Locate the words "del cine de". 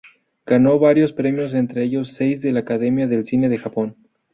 3.05-3.59